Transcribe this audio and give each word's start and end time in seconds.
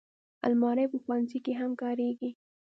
الماري 0.45 0.85
په 0.91 0.97
ښوونځي 1.03 1.39
کې 1.45 1.53
هم 1.59 1.71
کارېږي 1.81 2.29